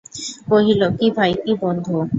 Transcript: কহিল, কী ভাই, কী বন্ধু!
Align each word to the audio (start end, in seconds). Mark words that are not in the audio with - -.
কহিল, 0.49 0.81
কী 0.97 1.07
ভাই, 1.17 1.31
কী 1.43 1.51
বন্ধু! 1.61 1.95